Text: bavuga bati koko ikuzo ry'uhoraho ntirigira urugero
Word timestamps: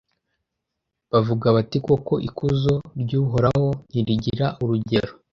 bavuga 1.11 1.45
bati 1.55 1.77
koko 1.85 2.13
ikuzo 2.27 2.73
ry'uhoraho 3.01 3.67
ntirigira 3.89 4.47
urugero 4.63 5.11